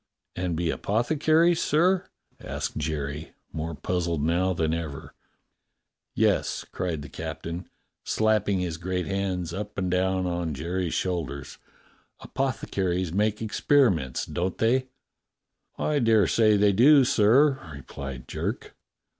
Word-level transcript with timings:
"And 0.35 0.55
be 0.55 0.71
apothecaries, 0.71 1.61
sir.^" 1.61 2.09
asked 2.43 2.75
Jerry, 2.75 3.33
more 3.53 3.75
puz 3.75 4.07
zled 4.07 4.21
now 4.23 4.51
than 4.51 4.73
ever. 4.73 5.13
"Yes," 6.15 6.63
cried 6.71 7.03
the 7.03 7.07
captain, 7.07 7.69
slapping 8.03 8.57
his 8.61 8.77
great 8.77 9.05
hands 9.05 9.53
up 9.53 9.77
and 9.77 9.91
down 9.91 10.25
upon 10.25 10.55
Jerry's 10.55 10.95
shoulders. 10.95 11.59
"Apothecaries 12.19 13.13
make 13.13 13.43
experiments, 13.43 14.25
don't 14.25 14.57
they.^" 14.57 14.87
"I 15.77 15.99
dare 15.99 16.25
say 16.25 16.57
they 16.57 16.71
do, 16.71 17.05
sir," 17.05 17.59
replied 17.71 18.27
Jerk. 18.27 18.75